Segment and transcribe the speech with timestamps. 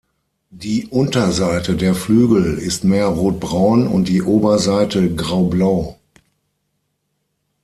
[0.49, 5.95] Die Unterseite der Flügel ist mehr rotbraun und die Oberseite graublau.